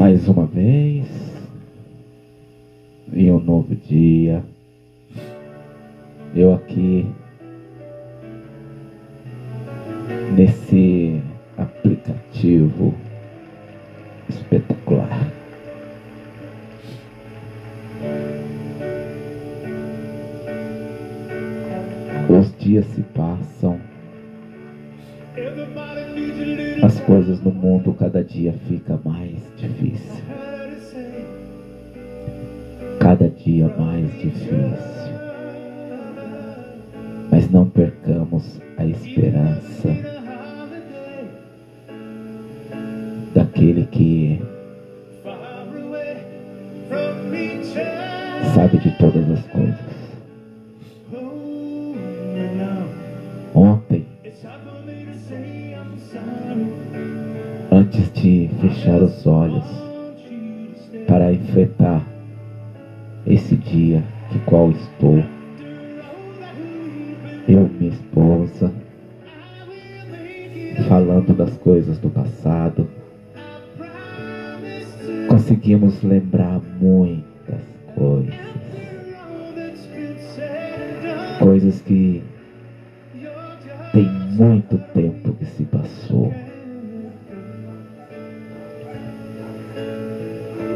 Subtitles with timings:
[0.00, 1.06] Mais uma vez,
[3.12, 4.44] em um novo dia,
[6.34, 7.06] eu aqui.
[10.36, 11.22] Nesse
[11.56, 12.92] aplicativo
[14.28, 15.30] espetacular.
[22.28, 23.80] Os dias se passam,
[26.82, 30.24] as coisas no mundo cada dia fica mais difícil.
[32.98, 34.76] Cada dia mais difícil.
[37.30, 39.88] Mas não percamos a esperança
[43.34, 44.40] daquele que
[48.54, 50.05] sabe de todas as coisas.
[57.70, 59.64] Antes de fechar os olhos
[61.06, 62.04] para enfrentar
[63.26, 65.22] esse dia que qual estou,
[67.48, 68.72] eu e minha esposa,
[70.88, 72.88] falando das coisas do passado,
[75.28, 77.62] conseguimos lembrar muitas
[77.94, 78.34] coisas.
[81.38, 82.22] Coisas que
[83.92, 86.32] tem muito tempo se passou.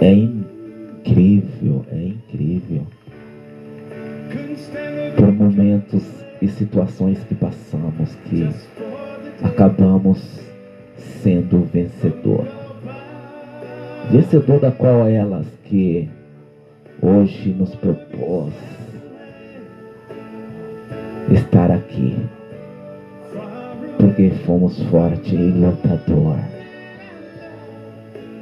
[0.00, 2.86] É incrível, é incrível.
[5.16, 6.02] Por momentos
[6.40, 8.48] e situações que passamos que
[9.42, 10.40] acabamos
[11.22, 12.46] sendo vencedor.
[14.10, 16.08] Vencedor da qual elas que
[17.02, 18.54] hoje nos propôs
[21.30, 22.16] estar aqui.
[24.00, 26.38] Porque fomos forte e lutador.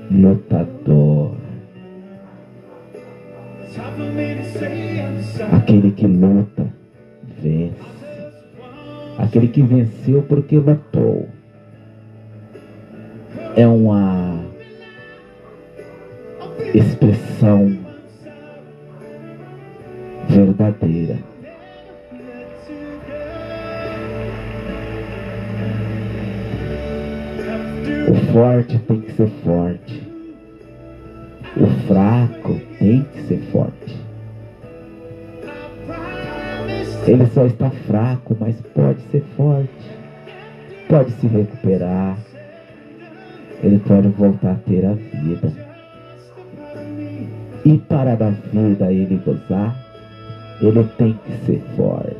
[0.08, 1.34] Lutador.
[5.52, 6.64] Aquele que luta,
[7.42, 7.74] vence.
[9.18, 11.28] Aquele que venceu porque lutou.
[13.56, 14.38] É uma
[16.72, 17.76] expressão
[20.28, 21.18] verdadeira.
[28.32, 30.08] Forte tem que ser forte.
[31.56, 33.96] O fraco tem que ser forte.
[37.06, 39.70] Ele só está fraco, mas pode ser forte.
[40.88, 42.18] Pode se recuperar.
[43.62, 45.52] Ele pode voltar a ter a vida.
[47.64, 49.76] E para da vida ele gozar,
[50.60, 52.16] ele tem que ser forte.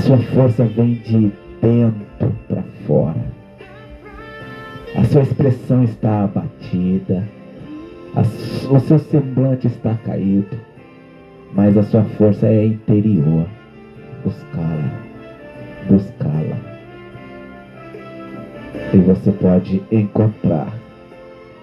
[0.00, 3.24] Sua força vem de dentro para fora.
[4.96, 7.28] A sua expressão está abatida.
[8.70, 10.58] O seu semblante está caído.
[11.52, 13.46] Mas a sua força é interior.
[14.24, 14.90] Buscá-la.
[15.88, 16.56] Buscá-la.
[18.92, 20.72] E você pode encontrar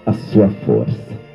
[0.06, 1.27] a sua força.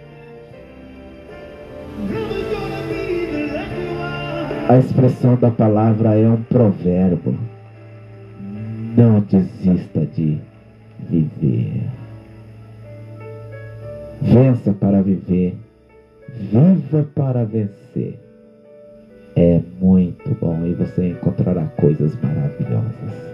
[4.69, 7.37] A expressão da palavra é um provérbio.
[8.95, 10.39] Não desista de
[11.01, 11.83] viver.
[14.21, 15.57] Vença para viver.
[16.29, 18.17] Viva para vencer.
[19.35, 23.33] É muito bom e você encontrará coisas maravilhosas.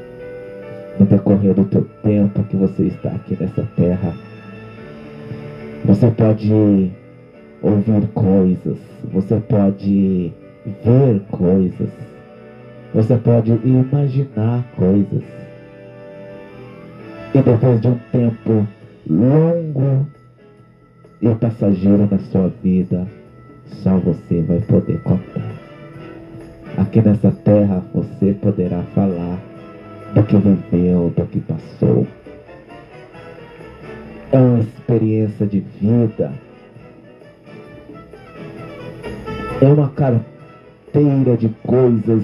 [0.99, 4.15] No decorrer do teu tempo que você está aqui nessa terra,
[5.85, 6.91] você pode
[7.61, 8.77] ouvir coisas,
[9.11, 10.33] você pode
[10.65, 11.89] ver coisas,
[12.93, 15.23] você pode imaginar coisas.
[17.33, 18.67] E depois de um tempo
[19.07, 20.07] longo
[21.21, 23.07] e passageiro na sua vida,
[23.83, 25.51] só você vai poder contar.
[26.77, 29.39] Aqui nessa terra você poderá falar
[30.15, 32.07] do que viveu, do que passou.
[34.31, 36.31] É uma experiência de vida.
[39.61, 40.38] É uma carteira
[41.37, 42.23] de coisas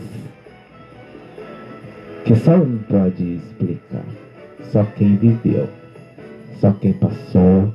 [2.25, 4.03] que só um pode explicar.
[4.71, 5.69] Só quem viveu,
[6.59, 7.71] só quem passou,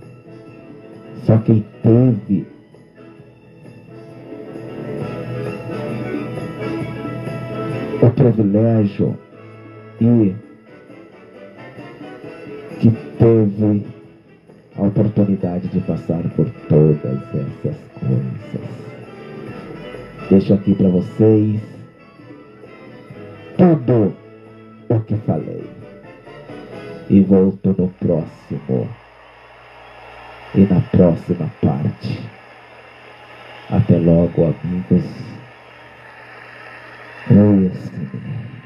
[1.24, 2.46] só quem teve
[8.02, 9.16] o privilégio
[10.00, 10.34] e
[12.80, 13.86] que teve
[14.76, 18.89] a oportunidade de passar por todas essas coisas.
[20.30, 21.60] Deixo aqui para vocês
[23.58, 24.14] tudo
[24.88, 25.68] o que falei.
[27.08, 28.88] E volto no próximo.
[30.54, 32.30] E na próxima parte.
[33.70, 35.04] Até logo, amigos.
[37.28, 38.59] Oi, assim.